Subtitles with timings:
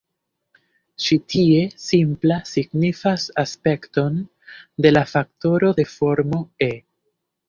[1.07, 4.15] Ĉi tie, 'simpla' signifas aspekton
[4.87, 6.71] de la faktoro de formo "e".